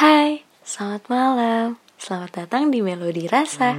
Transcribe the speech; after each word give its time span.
Hai, 0.00 0.48
selamat 0.64 1.12
malam. 1.12 1.76
Selamat 2.00 2.32
datang 2.32 2.72
di 2.72 2.80
Melodi 2.80 3.28
Rasa. 3.28 3.76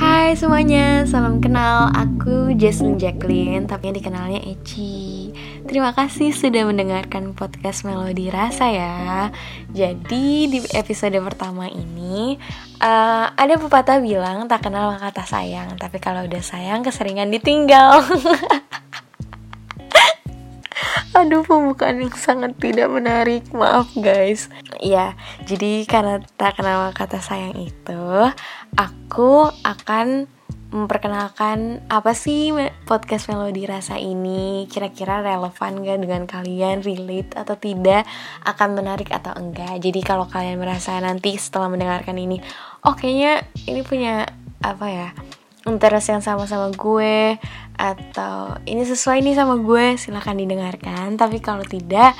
Hai 0.00 0.32
semuanya, 0.32 1.04
salam 1.04 1.44
kenal. 1.44 1.92
Aku 1.92 2.56
Jasmine 2.56 2.96
Jacqueline, 2.96 3.68
tapi 3.68 3.92
yang 3.92 3.96
dikenalnya 4.00 4.40
Eci. 4.48 5.21
Terima 5.62 5.94
kasih 5.94 6.34
sudah 6.34 6.66
mendengarkan 6.66 7.38
podcast 7.38 7.86
Melodi 7.86 8.34
Rasa 8.34 8.66
ya. 8.66 9.30
Jadi 9.70 10.50
di 10.50 10.58
episode 10.74 11.14
pertama 11.22 11.70
ini 11.70 12.34
uh, 12.82 13.30
ada 13.30 13.54
pepatah 13.54 14.02
bilang 14.02 14.50
tak 14.50 14.66
kenal 14.66 14.90
maka 14.90 15.14
tak 15.14 15.30
sayang, 15.30 15.78
tapi 15.78 16.02
kalau 16.02 16.26
udah 16.26 16.42
sayang 16.42 16.82
keseringan 16.82 17.30
ditinggal. 17.30 18.02
Aduh 21.12 21.44
pembukaan 21.44 22.00
yang 22.00 22.16
sangat 22.16 22.56
tidak 22.56 22.88
menarik 22.88 23.44
Maaf 23.52 23.92
guys 24.00 24.48
Ya 24.80 25.12
jadi 25.44 25.84
karena 25.84 26.24
tak 26.40 26.56
kenal 26.56 26.88
kata 26.96 27.20
sayang 27.20 27.52
itu 27.52 28.32
Aku 28.80 29.52
akan 29.60 30.24
memperkenalkan 30.72 31.84
apa 31.92 32.16
sih 32.16 32.50
podcast 32.88 33.28
Melodi 33.28 33.68
Rasa 33.68 34.00
ini? 34.00 34.64
Kira-kira 34.72 35.20
relevan 35.20 35.84
gak 35.84 36.00
dengan 36.00 36.24
kalian, 36.24 36.80
relate 36.80 37.36
atau 37.36 37.54
tidak? 37.60 38.08
Akan 38.42 38.72
menarik 38.72 39.12
atau 39.12 39.36
enggak? 39.36 39.78
Jadi 39.84 40.00
kalau 40.00 40.24
kalian 40.24 40.56
merasa 40.56 40.96
nanti 40.98 41.36
setelah 41.36 41.68
mendengarkan 41.68 42.16
ini 42.16 42.40
Oh 42.82 42.96
kayaknya 42.98 43.46
ini 43.68 43.86
punya 43.86 44.26
apa 44.64 44.86
ya 44.90 45.08
interest 45.68 46.10
yang 46.10 46.22
sama 46.24 46.50
sama 46.50 46.74
gue 46.74 47.38
atau 47.78 48.58
ini 48.66 48.82
sesuai 48.82 49.22
nih 49.22 49.38
sama 49.38 49.60
gue 49.60 50.00
silahkan 50.00 50.34
didengarkan. 50.34 51.14
Tapi 51.20 51.38
kalau 51.38 51.62
tidak 51.62 52.16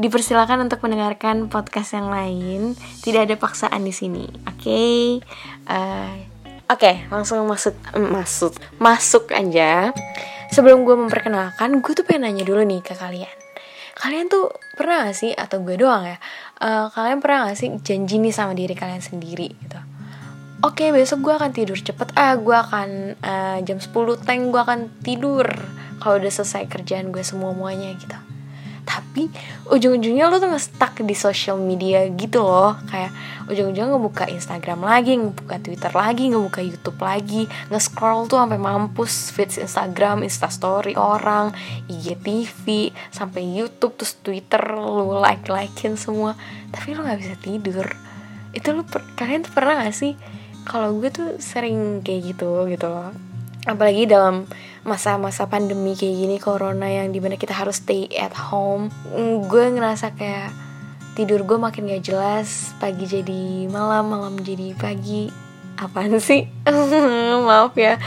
dipersilakan 0.00 0.64
untuk 0.64 0.80
mendengarkan 0.80 1.52
podcast 1.52 1.92
yang 1.92 2.08
lain. 2.08 2.72
Tidak 3.04 3.28
ada 3.28 3.36
paksaan 3.36 3.84
di 3.84 3.92
sini 3.92 4.24
oke? 4.48 4.56
Okay? 4.56 5.20
uh, 5.68 6.29
oke 6.70 6.78
okay, 6.78 7.04
langsung 7.10 7.42
masuk 7.50 7.74
masuk 7.98 8.54
masuk 8.78 9.24
aja. 9.34 9.90
Sebelum 10.50 10.82
gue 10.82 10.94
memperkenalkan 10.98 11.82
gue 11.82 11.92
tuh 11.94 12.02
pengen 12.06 12.30
nanya 12.30 12.46
dulu 12.46 12.62
nih 12.62 12.82
ke 12.82 12.94
kalian. 12.94 13.36
Kalian 13.98 14.30
tuh 14.30 14.54
pernah 14.78 15.10
gak 15.10 15.18
sih 15.18 15.34
atau 15.34 15.60
gue 15.60 15.76
doang 15.76 16.08
ya 16.08 16.16
uh, 16.62 16.88
kalian 16.88 17.20
pernah 17.20 17.50
gak 17.50 17.58
sih 17.58 17.68
janji 17.84 18.16
nih 18.16 18.32
sama 18.32 18.54
diri 18.54 18.72
kalian 18.78 19.02
sendiri 19.02 19.50
gitu? 19.50 19.80
Oke 20.60 20.86
okay, 20.86 20.88
besok 20.92 21.26
gue 21.26 21.34
akan 21.34 21.50
tidur 21.52 21.76
cepet. 21.76 22.14
Ah 22.14 22.38
gue 22.38 22.54
akan 22.54 23.18
uh, 23.18 23.58
jam 23.66 23.82
10 23.82 23.90
tank 24.22 24.42
gue 24.54 24.60
akan 24.60 24.80
tidur 25.02 25.48
kalau 26.00 26.16
udah 26.16 26.32
selesai 26.32 26.64
kerjaan 26.70 27.12
gue 27.12 27.20
semua 27.20 27.52
muanya 27.52 27.92
gitu 27.98 28.29
tapi 29.10 29.26
ujung-ujungnya 29.66 30.30
lo 30.30 30.38
tuh 30.38 30.54
stuck 30.54 31.02
di 31.02 31.18
social 31.18 31.58
media 31.58 32.06
gitu 32.14 32.46
loh. 32.46 32.78
Kayak 32.86 33.10
ujung-ujungnya 33.50 33.90
ngebuka 33.90 34.30
Instagram 34.30 34.86
lagi 34.86 35.18
ngebuka 35.18 35.58
Twitter 35.58 35.90
lagi 35.90 36.30
ngebuka 36.30 36.62
YouTube 36.62 37.02
lagi. 37.02 37.50
Nge-scroll 37.74 38.30
tuh 38.30 38.38
sampai 38.38 38.62
mampus 38.62 39.34
feeds 39.34 39.58
Instagram 39.58 40.22
Instastory 40.22 40.94
orang 40.94 41.50
IGTV 41.90 42.94
sampai 43.10 43.42
YouTube 43.42 43.98
terus 43.98 44.14
Twitter 44.22 44.62
lo 44.78 45.18
like 45.18 45.50
likein 45.50 45.98
semua. 45.98 46.38
Tapi 46.70 46.94
lo 46.94 47.02
nggak 47.02 47.18
bisa 47.18 47.34
tidur. 47.42 47.90
Itu 48.54 48.78
lo 48.78 48.86
kalian 49.18 49.42
tuh 49.42 49.50
pernah 49.50 49.82
gak 49.82 49.90
sih? 49.90 50.14
Kalau 50.62 50.94
gue 51.02 51.10
tuh 51.10 51.42
sering 51.42 51.98
kayak 52.06 52.30
gitu 52.30 52.70
gitu 52.70 52.86
loh 52.86 53.29
apalagi 53.68 54.08
dalam 54.08 54.48
masa-masa 54.86 55.44
pandemi 55.44 55.92
kayak 55.92 56.16
gini 56.16 56.36
corona 56.40 56.88
yang 56.88 57.12
di 57.12 57.20
mana 57.20 57.36
kita 57.36 57.52
harus 57.52 57.84
stay 57.84 58.08
at 58.16 58.32
home 58.32 58.88
gue 59.44 59.64
ngerasa 59.76 60.16
kayak 60.16 60.70
tidur 61.20 61.44
gue 61.44 61.58
makin 61.60 61.90
gak 61.90 62.06
jelas 62.06 62.72
pagi 62.80 63.04
jadi 63.04 63.68
malam 63.68 64.08
malam 64.08 64.34
jadi 64.40 64.72
pagi. 64.78 65.28
Apaan 65.80 66.16
sih? 66.16 66.48
Maaf 67.48 67.76
ya. 67.76 68.00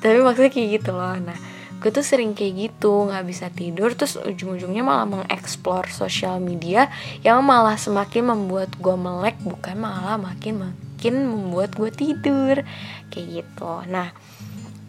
Tapi 0.00 0.24
maksudnya 0.24 0.52
kayak 0.52 0.68
gitu 0.80 0.90
loh. 0.96 1.12
Nah 1.20 1.36
gue 1.78 1.90
tuh 1.92 2.02
sering 2.02 2.34
kayak 2.34 2.72
gitu 2.72 3.06
nggak 3.06 3.22
bisa 3.22 3.54
tidur 3.54 3.94
terus 3.94 4.18
ujung-ujungnya 4.18 4.82
malah 4.82 5.06
mengeksplor 5.06 5.86
sosial 5.94 6.42
media 6.42 6.90
yang 7.22 7.38
malah 7.46 7.78
semakin 7.78 8.34
membuat 8.34 8.74
gue 8.82 8.96
melek 8.98 9.38
bukan 9.46 9.78
malah 9.78 10.18
makin 10.18 10.72
makin 10.72 11.14
membuat 11.28 11.76
gue 11.76 11.90
tidur. 11.92 12.64
Kayak 13.12 13.44
gitu. 13.44 13.72
Nah 13.92 14.14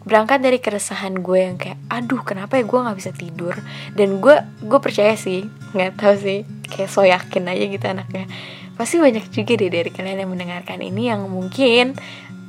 berangkat 0.04 0.40
dari 0.40 0.58
keresahan 0.58 1.20
gue 1.20 1.38
yang 1.38 1.56
kayak 1.60 1.76
aduh 1.92 2.24
kenapa 2.24 2.56
ya 2.56 2.64
gue 2.64 2.78
nggak 2.80 2.98
bisa 2.98 3.12
tidur 3.12 3.54
dan 3.94 4.20
gue 4.20 4.36
gue 4.64 4.78
percaya 4.80 5.12
sih 5.16 5.44
nggak 5.76 6.00
tahu 6.00 6.14
sih 6.16 6.40
kayak 6.72 6.88
so 6.88 7.04
yakin 7.04 7.50
aja 7.50 7.64
gitu 7.68 7.84
anaknya 7.84 8.24
pasti 8.80 8.96
banyak 8.96 9.28
juga 9.28 9.60
deh 9.60 9.68
dari 9.68 9.90
kalian 9.92 10.24
yang 10.24 10.32
mendengarkan 10.32 10.80
ini 10.80 11.12
yang 11.12 11.28
mungkin 11.28 11.92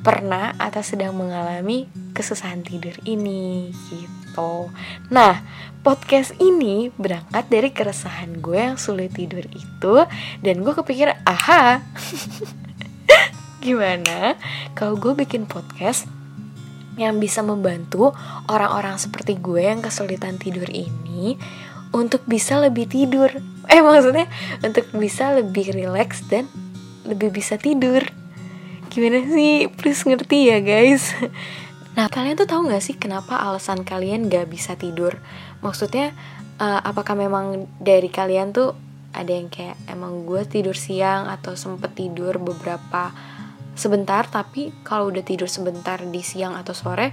pernah 0.02 0.56
atau 0.58 0.82
sedang 0.82 1.14
mengalami 1.14 1.86
kesusahan 2.10 2.66
tidur 2.66 2.92
ini 3.06 3.70
gitu. 3.86 4.66
Nah, 5.14 5.46
podcast 5.86 6.34
ini 6.42 6.90
berangkat 6.98 7.46
dari 7.46 7.70
keresahan 7.70 8.42
gue 8.42 8.58
yang 8.58 8.78
sulit 8.82 9.14
tidur 9.14 9.46
itu 9.46 9.94
dan 10.42 10.66
gue 10.66 10.74
kepikir, 10.74 11.14
aha, 11.22 11.86
gimana 13.62 14.34
kalau 14.74 14.98
gue 14.98 15.14
bikin 15.14 15.46
podcast 15.46 16.10
yang 17.00 17.16
bisa 17.16 17.40
membantu 17.40 18.12
orang-orang 18.48 19.00
seperti 19.00 19.40
gue 19.40 19.64
yang 19.64 19.80
kesulitan 19.80 20.36
tidur 20.36 20.68
ini 20.68 21.40
untuk 21.92 22.24
bisa 22.24 22.58
lebih 22.60 22.88
tidur. 22.88 23.30
Eh 23.72 23.78
maksudnya 23.78 24.26
untuk 24.60 24.90
bisa 24.98 25.32
lebih 25.32 25.70
rileks 25.72 26.26
dan 26.26 26.50
lebih 27.06 27.30
bisa 27.30 27.56
tidur. 27.56 28.02
Gimana 28.90 29.24
sih? 29.24 29.70
Please 29.70 30.02
ngerti 30.04 30.50
ya 30.50 30.58
guys. 30.60 31.12
Nah, 31.92 32.08
kalian 32.08 32.40
tuh 32.40 32.48
tahu 32.48 32.72
gak 32.72 32.80
sih 32.80 32.96
kenapa 32.96 33.36
alasan 33.36 33.84
kalian 33.84 34.32
gak 34.32 34.48
bisa 34.48 34.80
tidur? 34.80 35.20
Maksudnya, 35.60 36.16
uh, 36.56 36.80
apakah 36.80 37.12
memang 37.12 37.68
dari 37.76 38.08
kalian 38.08 38.56
tuh 38.56 38.72
ada 39.12 39.28
yang 39.28 39.52
kayak 39.52 39.76
emang 39.92 40.24
gue 40.24 40.40
tidur 40.48 40.72
siang 40.72 41.28
atau 41.28 41.52
sempet 41.52 41.92
tidur 41.92 42.40
beberapa 42.40 43.12
sebentar 43.72 44.28
tapi 44.28 44.72
kalau 44.84 45.08
udah 45.08 45.24
tidur 45.24 45.48
sebentar 45.48 46.00
di 46.00 46.20
siang 46.20 46.54
atau 46.56 46.76
sore 46.76 47.12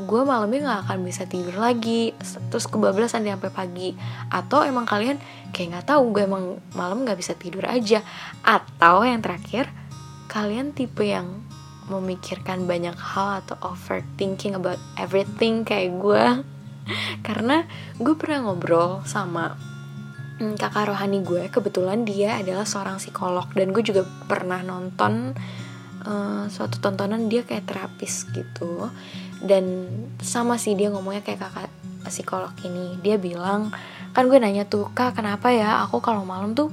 gue 0.00 0.22
malamnya 0.24 0.60
nggak 0.64 0.80
akan 0.88 0.98
bisa 1.04 1.28
tidur 1.28 1.60
lagi. 1.60 2.16
Terus 2.48 2.64
kebablasan 2.70 3.28
sampai 3.28 3.52
pagi. 3.52 3.92
Atau 4.32 4.64
emang 4.64 4.88
kalian 4.88 5.20
kayak 5.52 5.68
nggak 5.76 5.86
tahu 5.92 6.16
gue 6.16 6.24
emang 6.24 6.44
malam 6.72 7.04
nggak 7.04 7.20
bisa 7.20 7.36
tidur 7.36 7.68
aja. 7.68 8.00
Atau 8.40 9.04
yang 9.04 9.20
terakhir 9.20 9.68
kalian 10.30 10.72
tipe 10.72 11.04
yang 11.04 11.44
memikirkan 11.90 12.70
banyak 12.70 12.94
hal 12.94 13.42
atau 13.42 13.58
overthinking 13.66 14.54
about 14.54 14.78
everything 14.94 15.66
kayak 15.66 15.90
gue 15.98 16.46
karena 17.26 17.66
gue 17.98 18.14
pernah 18.14 18.46
ngobrol 18.46 19.02
sama 19.02 19.58
mm, 20.38 20.54
kakak 20.54 20.86
rohani 20.86 21.26
gue 21.26 21.50
kebetulan 21.50 22.06
dia 22.06 22.38
adalah 22.38 22.62
seorang 22.62 23.02
psikolog 23.02 23.50
dan 23.58 23.74
gue 23.74 23.82
juga 23.82 24.06
pernah 24.30 24.62
nonton 24.62 25.34
uh, 26.04 26.44
suatu 26.48 26.80
tontonan 26.80 27.28
dia 27.28 27.44
kayak 27.44 27.68
terapis 27.68 28.28
gitu. 28.32 28.88
Dan 29.40 29.88
sama 30.20 30.60
sih 30.60 30.76
dia 30.76 30.92
ngomongnya 30.92 31.24
kayak 31.24 31.40
kakak 31.48 31.70
psikolog 32.08 32.52
ini. 32.64 33.00
Dia 33.00 33.16
bilang 33.16 33.72
kan 34.10 34.26
gue 34.26 34.38
nanya 34.42 34.66
tuh 34.66 34.90
kak 34.90 35.14
kenapa 35.16 35.54
ya 35.54 35.86
aku 35.86 36.02
kalau 36.02 36.26
malam 36.26 36.52
tuh 36.52 36.72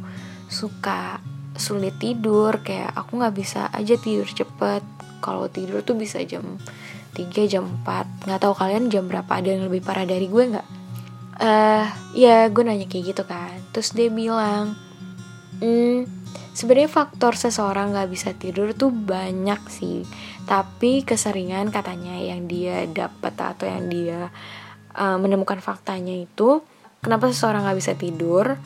suka 0.52 1.20
sulit 1.56 1.96
tidur? 2.00 2.60
Kayak 2.64 2.96
aku 2.96 3.20
nggak 3.20 3.36
bisa 3.36 3.72
aja 3.72 3.96
tidur 4.00 4.28
cepet. 4.28 4.84
Kalau 5.24 5.50
tidur 5.50 5.82
tuh 5.82 5.98
bisa 5.98 6.22
jam 6.24 6.46
3 7.18 7.50
jam 7.50 7.66
4 7.82 8.30
nggak 8.30 8.40
tahu 8.46 8.54
kalian 8.54 8.94
jam 8.94 9.10
berapa 9.10 9.28
ada 9.28 9.50
yang 9.50 9.66
lebih 9.66 9.82
parah 9.82 10.06
dari 10.06 10.30
gue 10.30 10.44
nggak? 10.54 10.68
Eh 11.38 11.46
uh, 11.46 11.86
ya 12.14 12.46
gue 12.50 12.64
nanya 12.64 12.86
kayak 12.86 13.16
gitu 13.16 13.24
kan. 13.26 13.58
Terus 13.74 13.94
dia 13.98 14.10
bilang 14.14 14.78
hmm, 15.62 16.17
sebenarnya 16.58 16.90
faktor 16.90 17.38
seseorang 17.38 17.94
nggak 17.94 18.10
bisa 18.10 18.34
tidur 18.34 18.74
tuh 18.74 18.90
banyak 18.90 19.62
sih 19.70 20.04
tapi 20.50 21.06
keseringan 21.06 21.70
katanya 21.70 22.18
yang 22.18 22.50
dia 22.50 22.88
dapat 22.90 23.34
atau 23.38 23.66
yang 23.68 23.86
dia 23.92 24.34
uh, 24.98 25.18
menemukan 25.22 25.62
faktanya 25.62 26.16
itu 26.16 26.66
kenapa 27.02 27.30
seseorang 27.30 27.68
nggak 27.68 27.80
bisa 27.80 27.94
tidur 27.94 28.58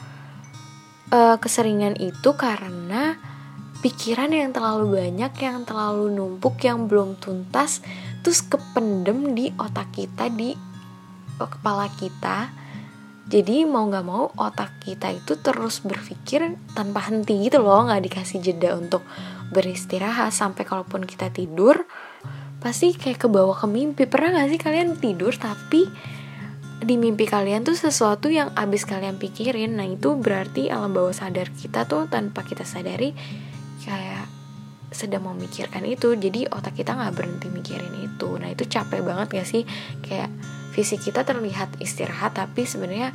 uh, 1.11 1.37
keseringan 1.37 1.99
itu 1.99 2.31
karena 2.33 3.19
pikiran 3.81 4.29
yang 4.29 4.53
terlalu 4.53 5.01
banyak, 5.01 5.33
yang 5.41 5.65
terlalu 5.65 6.13
numpuk, 6.13 6.61
yang 6.61 6.85
belum 6.85 7.17
tuntas, 7.17 7.81
terus 8.21 8.45
kependem 8.45 9.33
di 9.33 9.49
otak 9.57 9.89
kita, 9.91 10.29
di 10.29 10.53
kepala 11.41 11.89
kita. 11.97 12.53
Jadi 13.31 13.63
mau 13.63 13.87
gak 13.87 14.03
mau 14.03 14.27
otak 14.35 14.83
kita 14.83 15.07
itu 15.15 15.39
terus 15.39 15.79
berpikir 15.79 16.51
tanpa 16.75 17.07
henti 17.07 17.47
gitu 17.47 17.63
loh, 17.63 17.87
gak 17.87 18.03
dikasih 18.03 18.43
jeda 18.43 18.75
untuk 18.75 19.07
beristirahat. 19.55 20.35
Sampai 20.35 20.67
kalaupun 20.67 21.07
kita 21.07 21.31
tidur, 21.31 21.87
pasti 22.59 22.91
kayak 22.91 23.23
kebawa 23.23 23.55
ke 23.55 23.71
mimpi. 23.71 24.03
Pernah 24.03 24.43
gak 24.43 24.51
sih 24.51 24.59
kalian 24.59 24.99
tidur 24.99 25.31
tapi 25.39 25.87
di 26.81 26.99
mimpi 26.99 27.23
kalian 27.23 27.63
tuh 27.63 27.79
sesuatu 27.79 28.27
yang 28.27 28.51
abis 28.51 28.83
kalian 28.83 29.15
pikirin? 29.15 29.79
Nah 29.79 29.87
itu 29.87 30.11
berarti 30.19 30.67
alam 30.67 30.91
bawah 30.91 31.15
sadar 31.15 31.55
kita 31.55 31.87
tuh 31.87 32.11
tanpa 32.11 32.43
kita 32.43 32.67
sadari 32.67 33.15
kayak 33.87 34.27
sedang 34.91 35.23
memikirkan 35.31 35.87
itu. 35.87 36.19
Jadi 36.19 36.51
otak 36.51 36.75
kita 36.75 36.99
nggak 36.99 37.15
berhenti 37.15 37.47
mikirin 37.47 37.95
itu. 37.95 38.35
Nah 38.35 38.51
itu 38.51 38.67
capek 38.67 39.07
banget 39.07 39.39
gak 39.39 39.47
sih? 39.47 39.63
Kayak 40.03 40.27
fisik 40.71 41.11
kita 41.11 41.27
terlihat 41.27 41.75
istirahat 41.83 42.35
tapi 42.35 42.63
sebenarnya 42.63 43.11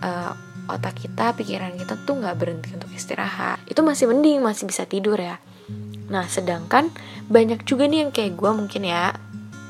uh, 0.00 0.32
otak 0.70 1.02
kita 1.02 1.34
pikiran 1.34 1.74
kita 1.74 1.98
tuh 2.06 2.22
nggak 2.22 2.36
berhenti 2.38 2.70
untuk 2.74 2.90
istirahat. 2.94 3.58
Itu 3.66 3.82
masih 3.82 4.06
mending 4.06 4.38
masih 4.40 4.70
bisa 4.70 4.86
tidur 4.86 5.18
ya. 5.18 5.42
Nah 6.10 6.26
sedangkan 6.30 6.90
banyak 7.26 7.66
juga 7.66 7.90
nih 7.90 8.06
yang 8.06 8.10
kayak 8.14 8.38
gue 8.38 8.50
mungkin 8.54 8.82
ya 8.86 9.14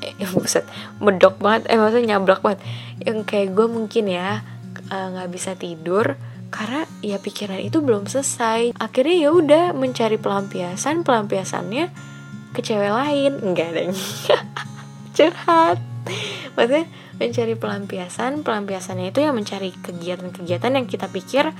eh, 0.01 0.13
buset 0.33 0.65
medok 1.01 1.41
banget 1.41 1.73
eh 1.73 1.77
maksudnya 1.81 2.17
nyablak 2.17 2.45
banget. 2.45 2.61
Yang 3.01 3.19
kayak 3.25 3.49
gue 3.57 3.67
mungkin 3.67 4.05
ya 4.09 4.45
eh, 4.93 5.05
nggak 5.17 5.29
uh, 5.29 5.33
bisa 5.33 5.57
tidur 5.57 6.17
karena 6.51 6.83
ya 6.99 7.17
pikiran 7.17 7.57
itu 7.63 7.81
belum 7.81 8.05
selesai. 8.05 8.77
Akhirnya 8.77 9.15
ya 9.17 9.29
udah 9.33 9.63
mencari 9.73 10.21
pelampiasan 10.21 11.01
pelampiasannya 11.01 11.89
ke 12.53 12.59
cewek 12.61 12.91
lain. 12.93 13.41
Enggak 13.41 13.73
deh 13.73 13.89
curhat 15.15 15.90
maksudnya 16.55 16.85
mencari 17.17 17.53
pelampiasan 17.55 18.41
pelampiasannya 18.41 19.13
itu 19.13 19.19
yang 19.21 19.35
mencari 19.37 19.69
kegiatan-kegiatan 19.71 20.71
yang 20.73 20.85
kita 20.89 21.07
pikir 21.09 21.51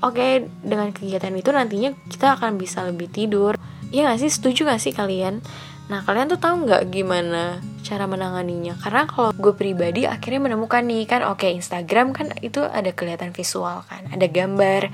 oke 0.00 0.16
okay, 0.16 0.46
dengan 0.64 0.90
kegiatan 0.94 1.32
itu 1.36 1.50
nantinya 1.52 1.90
kita 2.08 2.40
akan 2.40 2.56
bisa 2.56 2.84
lebih 2.86 3.12
tidur 3.12 3.56
ya 3.90 4.10
gak 4.10 4.20
sih 4.22 4.30
setuju 4.30 4.70
gak 4.70 4.82
sih 4.82 4.94
kalian 4.94 5.44
Nah 5.90 6.06
kalian 6.06 6.30
tuh 6.30 6.38
tahu 6.38 6.70
nggak 6.70 6.86
gimana 6.94 7.58
cara 7.82 8.06
menanganinya? 8.06 8.78
Karena 8.78 9.10
kalau 9.10 9.34
gue 9.34 9.50
pribadi 9.58 10.06
akhirnya 10.06 10.46
menemukan 10.46 10.86
nih 10.86 11.02
kan, 11.10 11.26
oke 11.26 11.42
okay, 11.42 11.58
Instagram 11.58 12.14
kan 12.14 12.30
itu 12.46 12.62
ada 12.62 12.94
kelihatan 12.94 13.34
visual 13.34 13.82
kan, 13.90 14.06
ada 14.06 14.30
gambar 14.30 14.86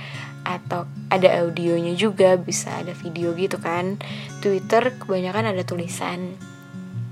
atau 0.48 0.88
ada 1.12 1.28
audionya 1.44 1.92
juga, 1.92 2.40
bisa 2.40 2.80
ada 2.80 2.96
video 2.96 3.36
gitu 3.36 3.60
kan. 3.60 4.00
Twitter 4.40 4.96
kebanyakan 4.96 5.52
ada 5.52 5.62
tulisan, 5.68 6.40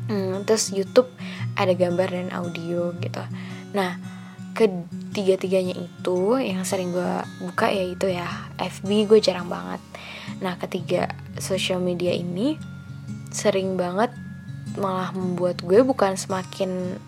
hmm, 0.08 0.44
terus 0.48 0.72
YouTube 0.72 1.08
ada 1.54 1.72
gambar 1.72 2.08
dan 2.10 2.28
audio 2.34 2.92
gitu. 2.98 3.22
Nah 3.76 3.96
ketiga-tiganya 4.54 5.74
itu 5.74 6.38
yang 6.38 6.62
sering 6.62 6.94
gue 6.94 7.12
buka 7.42 7.74
ya 7.74 7.84
itu 7.90 8.06
ya 8.06 8.26
FB 8.58 9.10
gue 9.10 9.18
jarang 9.18 9.50
banget. 9.50 9.82
Nah 10.38 10.54
ketiga 10.56 11.10
social 11.42 11.82
media 11.82 12.14
ini 12.14 12.56
sering 13.34 13.74
banget 13.74 14.14
malah 14.78 15.10
membuat 15.14 15.62
gue 15.62 15.82
bukan 15.82 16.14
semakin 16.14 16.98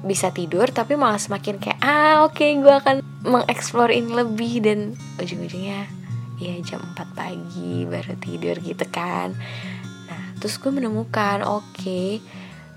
bisa 0.00 0.32
tidur 0.32 0.64
tapi 0.72 0.96
malah 0.96 1.20
semakin 1.20 1.60
kayak 1.60 1.80
ah 1.84 2.24
oke 2.24 2.40
okay, 2.40 2.56
gue 2.56 2.72
akan 2.72 3.04
mengeksplor 3.20 3.92
ini 3.92 4.08
lebih 4.08 4.64
dan 4.64 4.96
ujung-ujungnya 5.20 5.84
ya 6.40 6.56
jam 6.64 6.80
4 6.96 6.96
pagi 7.12 7.84
baru 7.84 8.16
tidur 8.16 8.56
gitu 8.64 8.84
kan 8.88 9.36
terus 10.40 10.56
gue 10.56 10.72
menemukan 10.72 11.44
oke 11.44 11.76
okay, 11.76 12.18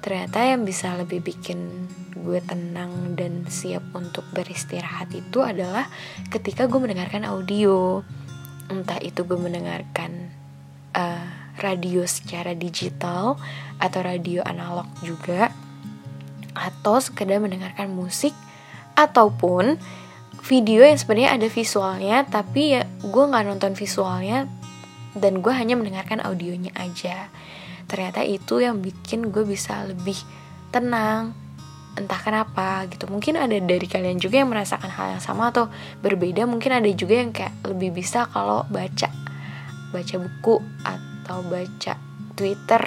ternyata 0.03 0.43
yang 0.43 0.67
bisa 0.67 0.93
lebih 0.99 1.23
bikin 1.23 1.87
gue 2.23 2.39
tenang 2.39 3.19
dan 3.19 3.43
siap 3.51 3.83
untuk 3.91 4.23
beristirahat 4.31 5.11
itu 5.11 5.43
adalah 5.43 5.87
ketika 6.31 6.71
gue 6.71 6.79
mendengarkan 6.79 7.27
audio. 7.27 7.99
Entah 8.71 8.95
itu 9.03 9.27
gue 9.27 9.35
mendengarkan 9.35 10.31
uh, 10.95 11.27
radio 11.59 12.07
secara 12.07 12.55
digital 12.55 13.35
atau 13.77 13.99
radio 13.99 14.39
analog 14.47 14.87
juga 15.03 15.51
atau 16.55 17.03
sekedar 17.03 17.43
mendengarkan 17.43 17.91
musik 17.91 18.31
ataupun 18.95 19.75
video 20.43 20.85
yang 20.85 20.97
sebenarnya 20.97 21.31
ada 21.33 21.47
visualnya 21.49 22.17
tapi 22.29 22.77
ya 22.77 22.85
gue 23.01 23.23
nggak 23.25 23.45
nonton 23.47 23.73
visualnya 23.73 24.45
dan 25.13 25.41
gue 25.45 25.53
hanya 25.53 25.77
mendengarkan 25.77 26.21
audionya 26.21 26.73
aja. 26.77 27.29
Ternyata 27.85 28.25
itu 28.25 28.61
yang 28.61 28.81
bikin 28.81 29.29
gue 29.29 29.45
bisa 29.45 29.85
lebih 29.85 30.17
tenang. 30.73 31.37
Entah 31.93 32.17
kenapa 32.17 32.89
gitu. 32.89 33.05
Mungkin 33.05 33.37
ada 33.37 33.53
dari 33.53 33.85
kalian 33.85 34.17
juga 34.17 34.41
yang 34.41 34.49
merasakan 34.49 34.89
hal 34.89 35.17
yang 35.17 35.23
sama 35.23 35.53
atau 35.53 35.69
berbeda. 36.01 36.49
Mungkin 36.49 36.81
ada 36.81 36.89
juga 36.89 37.21
yang 37.21 37.29
kayak 37.29 37.53
lebih 37.69 37.93
bisa 37.93 38.25
kalau 38.33 38.65
baca 38.65 39.09
baca 39.93 40.15
buku 40.17 40.57
atau 40.81 41.45
baca 41.45 41.93
Twitter 42.33 42.83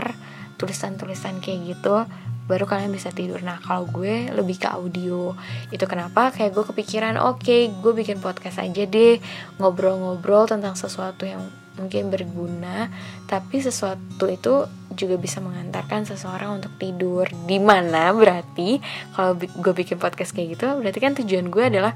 tulisan-tulisan 0.59 1.39
kayak 1.39 1.79
gitu 1.79 2.03
baru 2.51 2.67
kalian 2.67 2.95
bisa 2.95 3.11
tidur. 3.15 3.43
Nah 3.43 3.63
kalau 3.63 3.87
gue 3.91 4.31
lebih 4.31 4.63
ke 4.63 4.69
audio. 4.71 5.35
Itu 5.71 5.87
kenapa? 5.87 6.35
Kayak 6.35 6.59
gue 6.59 6.65
kepikiran 6.75 7.15
oke 7.19 7.43
okay, 7.43 7.71
gue 7.71 7.93
bikin 7.95 8.19
podcast 8.23 8.63
aja 8.63 8.87
deh 8.87 9.19
ngobrol-ngobrol 9.59 10.51
tentang 10.51 10.79
sesuatu 10.79 11.27
yang 11.27 11.43
mungkin 11.77 12.09
berguna 12.09 12.89
tapi 13.29 13.61
sesuatu 13.61 14.27
itu 14.29 14.65
juga 14.97 15.21
bisa 15.21 15.45
mengantarkan 15.45 16.09
seseorang 16.09 16.61
untuk 16.61 16.73
tidur 16.81 17.29
di 17.45 17.61
mana 17.61 18.11
berarti 18.17 18.81
kalau 19.13 19.37
gue 19.37 19.73
bikin 19.77 20.01
podcast 20.01 20.33
kayak 20.33 20.57
gitu 20.57 20.67
berarti 20.81 20.99
kan 20.99 21.13
tujuan 21.21 21.53
gue 21.53 21.65
adalah 21.69 21.93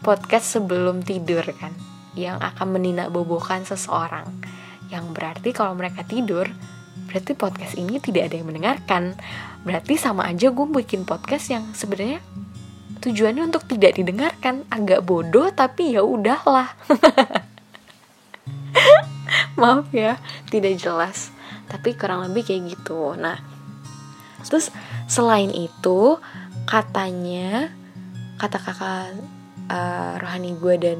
podcast 0.00 0.58
sebelum 0.58 1.02
tidur 1.02 1.42
kan 1.58 1.74
yang 2.14 2.38
akan 2.38 2.78
meninak 2.78 3.10
bobokan 3.10 3.66
seseorang 3.66 4.30
yang 4.90 5.10
berarti 5.10 5.50
kalau 5.50 5.74
mereka 5.74 6.06
tidur, 6.06 6.46
berarti 7.10 7.32
podcast 7.34 7.74
ini 7.74 7.98
tidak 7.98 8.30
ada 8.30 8.34
yang 8.38 8.48
mendengarkan. 8.48 9.02
Berarti 9.66 9.98
sama 9.98 10.30
aja 10.30 10.50
gue 10.54 10.66
bikin 10.66 11.02
podcast 11.02 11.50
yang 11.50 11.64
sebenarnya 11.74 12.22
tujuannya 13.02 13.42
untuk 13.50 13.66
tidak 13.66 13.98
didengarkan. 13.98 14.62
Agak 14.70 15.02
bodoh 15.02 15.50
tapi 15.50 15.98
ya 15.98 16.06
udahlah. 16.06 16.70
Maaf 19.60 19.88
ya, 19.90 20.20
tidak 20.52 20.76
jelas. 20.76 21.32
Tapi 21.66 21.96
kurang 21.96 22.22
lebih 22.28 22.46
kayak 22.46 22.76
gitu. 22.76 23.16
Nah, 23.16 23.40
terus 24.44 24.70
selain 25.10 25.50
itu 25.50 26.20
katanya 26.66 27.70
kata 28.36 28.58
kakak 28.58 29.16
uh, 29.70 30.14
rohani 30.20 30.54
gue 30.58 30.74
dan 30.76 30.98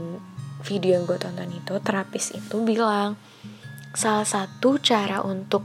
video 0.67 0.99
yang 0.99 1.05
gue 1.07 1.19
tonton 1.21 1.51
itu 1.53 1.75
terapis 1.83 2.35
itu 2.35 2.57
bilang 2.67 3.15
salah 3.95 4.27
satu 4.27 4.83
cara 4.83 5.23
untuk 5.23 5.63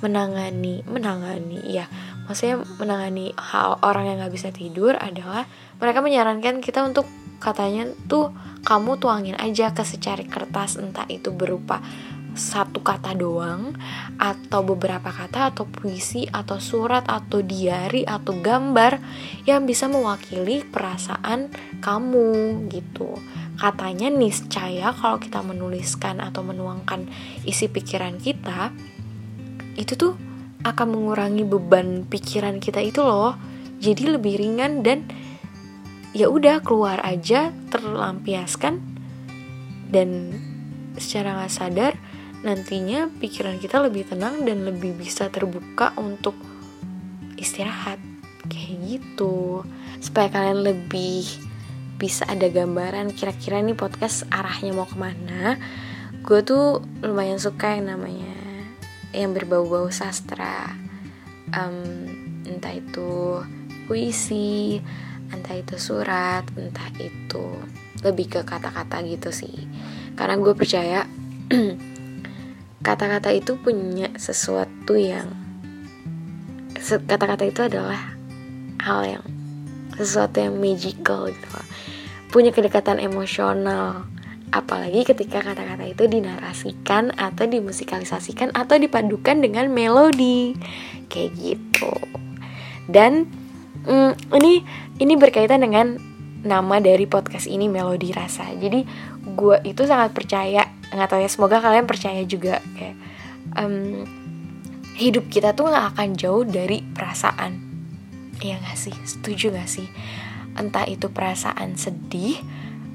menangani 0.00 0.80
menangani 0.86 1.60
ya 1.66 1.90
maksudnya 2.24 2.62
menangani 2.78 3.34
hal 3.36 3.82
orang 3.82 4.06
yang 4.06 4.16
nggak 4.22 4.34
bisa 4.34 4.48
tidur 4.54 4.96
adalah 4.96 5.44
mereka 5.82 6.00
menyarankan 6.00 6.62
kita 6.62 6.80
untuk 6.86 7.04
katanya 7.40 7.90
tuh 8.06 8.32
kamu 8.64 9.00
tuangin 9.00 9.36
aja 9.40 9.72
ke 9.72 9.82
secari 9.82 10.28
kertas 10.28 10.76
entah 10.76 11.08
itu 11.08 11.32
berupa 11.32 11.80
satu 12.34 12.80
kata 12.84 13.16
doang 13.16 13.74
atau 14.20 14.60
beberapa 14.62 15.10
kata 15.10 15.54
atau 15.54 15.66
puisi 15.66 16.28
atau 16.30 16.62
surat 16.62 17.06
atau 17.08 17.42
diary 17.42 18.06
atau 18.06 18.36
gambar 18.38 19.00
yang 19.48 19.66
bisa 19.66 19.90
mewakili 19.90 20.62
perasaan 20.66 21.50
kamu 21.82 22.66
gitu. 22.70 23.16
Katanya 23.58 24.08
niscaya 24.08 24.94
kalau 24.96 25.20
kita 25.20 25.44
menuliskan 25.44 26.20
atau 26.22 26.40
menuangkan 26.46 27.08
isi 27.44 27.68
pikiran 27.68 28.16
kita 28.16 28.72
itu 29.76 29.96
tuh 29.96 30.14
akan 30.60 30.88
mengurangi 30.92 31.44
beban 31.48 32.04
pikiran 32.04 32.60
kita 32.60 32.84
itu 32.84 33.00
loh. 33.00 33.36
Jadi 33.80 34.12
lebih 34.12 34.36
ringan 34.36 34.84
dan 34.84 35.08
ya 36.12 36.28
udah 36.28 36.60
keluar 36.60 37.00
aja 37.00 37.48
terlampiaskan 37.72 38.76
dan 39.88 40.36
secara 41.00 41.40
nggak 41.40 41.52
sadar 41.52 41.94
nantinya 42.40 43.12
pikiran 43.20 43.60
kita 43.60 43.80
lebih 43.84 44.08
tenang 44.08 44.48
dan 44.48 44.64
lebih 44.64 44.96
bisa 44.96 45.28
terbuka 45.28 45.92
untuk 46.00 46.36
istirahat. 47.36 48.00
Kayak 48.48 48.76
gitu. 48.84 49.64
Supaya 50.00 50.32
kalian 50.32 50.64
lebih 50.64 51.28
bisa 52.00 52.24
ada 52.24 52.48
gambaran 52.48 53.12
kira-kira 53.12 53.60
nih 53.60 53.76
podcast 53.76 54.24
arahnya 54.32 54.72
mau 54.72 54.88
ke 54.88 54.96
mana. 54.96 55.60
Gue 56.24 56.40
tuh 56.40 56.80
lumayan 57.04 57.36
suka 57.36 57.76
yang 57.76 57.92
namanya 57.92 58.36
yang 59.12 59.36
berbau-bau 59.36 59.92
sastra. 59.92 60.72
Um, 61.52 62.08
entah 62.46 62.72
itu 62.72 63.42
puisi 63.90 64.78
entah 65.30 65.54
itu 65.54 65.78
surat 65.78 66.42
entah 66.58 66.90
itu 66.98 67.54
lebih 68.06 68.26
ke 68.32 68.40
kata-kata 68.48 69.04
gitu 69.04 69.30
sih. 69.30 69.68
Karena 70.16 70.40
gue 70.40 70.54
percaya 70.56 71.04
kata-kata 72.80 73.32
itu 73.32 73.56
punya 73.60 74.08
sesuatu 74.16 74.96
yang 74.96 75.28
kata-kata 76.80 77.44
itu 77.44 77.60
adalah 77.60 78.16
hal 78.80 79.04
yang 79.04 79.24
sesuatu 80.00 80.40
yang 80.40 80.56
magical 80.56 81.28
gitu 81.28 81.48
punya 82.30 82.54
kedekatan 82.54 83.02
emosional. 83.02 84.06
Apalagi 84.50 85.06
ketika 85.06 85.42
kata-kata 85.42 85.86
itu 85.86 86.10
dinarasikan 86.10 87.14
atau 87.14 87.46
dimusikalisasikan 87.46 88.54
atau 88.54 88.78
dipadukan 88.78 89.38
dengan 89.38 89.70
melodi. 89.70 90.54
Kayak 91.10 91.30
gitu. 91.38 91.94
Dan 92.90 93.30
mm, 93.86 94.34
ini 94.34 94.62
ini 94.98 95.14
berkaitan 95.14 95.62
dengan 95.62 95.98
nama 96.42 96.82
dari 96.82 97.06
podcast 97.06 97.46
ini 97.46 97.70
melodi 97.70 98.10
rasa. 98.10 98.50
Jadi 98.58 98.86
gue 99.22 99.56
itu 99.66 99.82
sangat 99.86 100.10
percaya 100.14 100.66
nggak 101.00 101.16
tahu 101.16 101.24
ya 101.24 101.30
semoga 101.32 101.64
kalian 101.64 101.88
percaya 101.88 102.20
juga 102.28 102.60
kayak 102.76 102.96
um, 103.56 104.04
hidup 105.00 105.32
kita 105.32 105.56
tuh 105.56 105.72
nggak 105.72 105.96
akan 105.96 106.08
jauh 106.12 106.44
dari 106.44 106.84
perasaan 106.84 107.70
Iya 108.40 108.56
gak 108.64 108.78
sih? 108.80 108.96
Setuju 109.04 109.52
gak 109.52 109.68
sih? 109.68 109.86
Entah 110.56 110.88
itu 110.88 111.12
perasaan 111.12 111.76
sedih, 111.76 112.40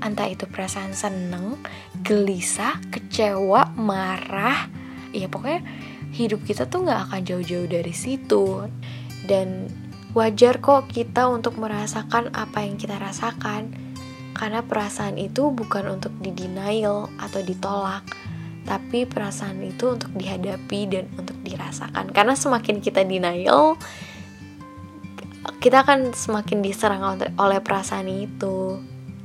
entah 0.01 0.25
itu 0.25 0.49
perasaan 0.49 0.97
seneng, 0.97 1.61
gelisah, 2.01 2.81
kecewa, 2.89 3.77
marah, 3.77 4.67
ya 5.13 5.29
pokoknya 5.29 5.63
hidup 6.11 6.43
kita 6.43 6.67
tuh 6.67 6.83
nggak 6.83 7.09
akan 7.09 7.21
jauh-jauh 7.23 7.69
dari 7.69 7.93
situ. 7.95 8.67
Dan 9.23 9.69
wajar 10.17 10.59
kok 10.59 10.91
kita 10.91 11.29
untuk 11.29 11.61
merasakan 11.61 12.33
apa 12.33 12.65
yang 12.65 12.75
kita 12.75 12.97
rasakan, 12.97 13.71
karena 14.35 14.59
perasaan 14.61 15.15
itu 15.15 15.47
bukan 15.49 15.95
untuk 15.95 16.11
didenial 16.19 17.07
atau 17.17 17.39
ditolak, 17.39 18.03
tapi 18.67 19.07
perasaan 19.07 19.63
itu 19.63 19.95
untuk 19.95 20.11
dihadapi 20.11 20.79
dan 20.91 21.07
untuk 21.15 21.39
dirasakan. 21.41 22.11
Karena 22.11 22.35
semakin 22.35 22.83
kita 22.83 23.07
denial, 23.07 23.79
kita 25.63 25.87
akan 25.87 26.11
semakin 26.11 26.59
diserang 26.59 27.15
oleh 27.39 27.59
perasaan 27.63 28.11
itu. 28.11 28.77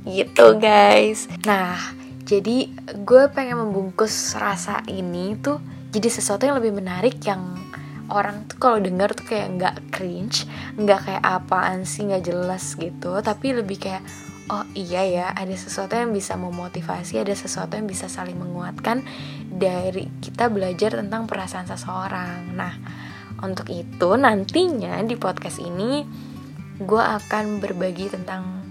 Gitu 0.07 0.57
guys. 0.57 1.29
Nah 1.45 1.77
jadi 2.25 2.71
gue 3.03 3.23
pengen 3.35 3.67
membungkus 3.67 4.33
rasa 4.39 4.81
ini 4.87 5.35
tuh 5.37 5.59
jadi 5.91 6.07
sesuatu 6.07 6.47
yang 6.47 6.57
lebih 6.57 6.71
menarik 6.71 7.19
yang 7.27 7.59
orang 8.07 8.47
tuh 8.47 8.57
kalau 8.57 8.79
dengar 8.79 9.11
tuh 9.11 9.27
kayak 9.27 9.59
nggak 9.59 9.75
cringe 9.91 10.47
nggak 10.79 11.05
kayak 11.05 11.23
apaan 11.27 11.83
sih 11.83 12.07
nggak 12.07 12.25
jelas 12.25 12.73
gitu. 12.79 13.19
Tapi 13.19 13.61
lebih 13.61 13.77
kayak 13.77 14.01
oh 14.51 14.67
iya 14.75 15.07
ya 15.07 15.27
ada 15.31 15.55
sesuatu 15.55 15.95
yang 15.95 16.11
bisa 16.11 16.35
memotivasi 16.35 17.23
ada 17.23 17.31
sesuatu 17.31 17.79
yang 17.79 17.87
bisa 17.87 18.11
saling 18.11 18.35
menguatkan 18.35 19.07
dari 19.47 20.11
kita 20.19 20.51
belajar 20.51 20.99
tentang 20.99 21.23
perasaan 21.25 21.65
seseorang. 21.71 22.51
Nah 22.51 22.75
untuk 23.39 23.71
itu 23.71 24.09
nantinya 24.19 24.99
di 25.07 25.15
podcast 25.15 25.63
ini 25.63 26.03
gue 26.83 27.03
akan 27.03 27.63
berbagi 27.63 28.11
tentang 28.11 28.61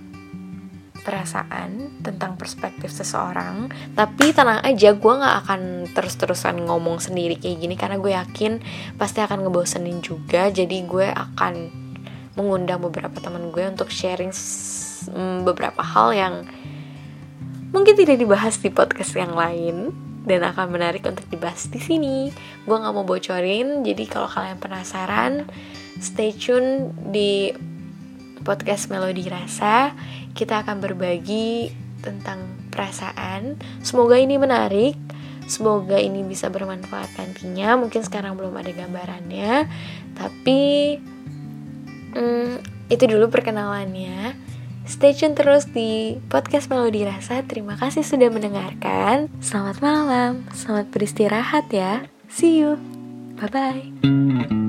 perasaan 1.01 2.05
tentang 2.05 2.37
perspektif 2.37 2.93
seseorang. 2.93 3.73
Tapi 3.97 4.37
tenang 4.37 4.61
aja 4.61 4.93
gue 4.93 5.15
nggak 5.17 5.37
akan 5.49 5.61
terus-terusan 5.97 6.61
ngomong 6.69 7.01
sendiri 7.01 7.41
kayak 7.41 7.57
gini 7.57 7.75
karena 7.81 7.97
gue 7.97 8.13
yakin 8.13 8.61
pasti 9.01 9.25
akan 9.25 9.49
ngebosenin 9.49 10.05
juga. 10.05 10.53
Jadi 10.53 10.85
gue 10.85 11.09
akan 11.09 11.55
mengundang 12.37 12.85
beberapa 12.85 13.17
teman 13.19 13.49
gue 13.49 13.65
untuk 13.65 13.89
sharing 13.89 14.31
mm, 15.09 15.49
beberapa 15.49 15.81
hal 15.81 16.13
yang 16.13 16.35
mungkin 17.71 17.95
tidak 17.95 18.19
dibahas 18.19 18.59
di 18.59 18.69
podcast 18.69 19.15
yang 19.15 19.33
lain 19.33 19.95
dan 20.27 20.45
akan 20.45 20.69
menarik 20.69 21.07
untuk 21.07 21.25
dibahas 21.33 21.71
di 21.73 21.81
sini. 21.81 22.29
Gue 22.69 22.77
nggak 22.77 22.93
mau 22.93 23.07
bocorin, 23.07 23.81
jadi 23.87 24.05
kalau 24.05 24.29
kalian 24.29 24.61
penasaran, 24.61 25.49
stay 25.97 26.37
tune 26.37 26.93
di 27.09 27.55
podcast 28.41 28.89
Melodi 28.89 29.29
Rasa 29.29 29.93
kita 30.33 30.65
akan 30.65 30.81
berbagi 30.81 31.73
tentang 32.01 32.49
perasaan. 32.73 33.61
Semoga 33.85 34.17
ini 34.17 34.41
menarik. 34.41 34.97
Semoga 35.51 35.99
ini 35.99 36.23
bisa 36.23 36.47
bermanfaat 36.47 37.19
nantinya. 37.19 37.75
Mungkin 37.75 38.07
sekarang 38.07 38.39
belum 38.39 38.55
ada 38.55 38.71
gambarannya, 38.71 39.67
tapi 40.15 40.97
hmm, 42.15 42.87
itu 42.87 43.05
dulu 43.05 43.27
perkenalannya. 43.29 44.50
Stay 44.91 45.15
tune 45.15 45.39
terus 45.39 45.71
di 45.71 46.19
podcast 46.27 46.67
Melodi 46.67 47.07
Rasa. 47.07 47.47
Terima 47.47 47.79
kasih 47.79 48.03
sudah 48.03 48.27
mendengarkan. 48.27 49.31
Selamat 49.39 49.79
malam, 49.79 50.51
selamat 50.51 50.91
beristirahat 50.91 51.71
ya. 51.71 52.11
See 52.27 52.59
you. 52.59 52.75
Bye 53.39 53.55
bye. 53.55 54.60